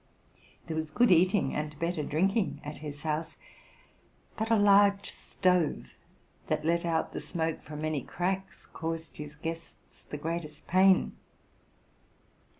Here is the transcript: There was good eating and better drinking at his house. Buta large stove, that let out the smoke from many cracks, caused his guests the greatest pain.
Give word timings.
There 0.65 0.75
was 0.75 0.89
good 0.89 1.11
eating 1.11 1.53
and 1.53 1.77
better 1.77 2.01
drinking 2.01 2.59
at 2.65 2.79
his 2.79 3.03
house. 3.03 3.37
Buta 4.35 4.55
large 4.59 5.11
stove, 5.11 5.93
that 6.47 6.65
let 6.65 6.85
out 6.85 7.13
the 7.13 7.21
smoke 7.21 7.61
from 7.61 7.81
many 7.81 8.01
cracks, 8.01 8.65
caused 8.65 9.17
his 9.17 9.35
guests 9.35 10.01
the 10.09 10.17
greatest 10.17 10.65
pain. 10.65 11.17